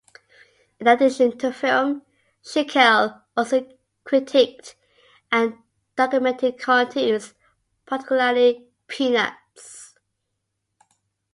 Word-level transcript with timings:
In 0.79 0.87
addition 0.87 1.37
to 1.37 1.53
film, 1.53 2.01
Schickel 2.43 3.21
also 3.37 3.71
critiqued 4.03 4.73
and 5.31 5.59
documented 5.95 6.57
cartoons, 6.57 7.35
particularly 7.85 8.67
"Peanuts". 8.87 9.93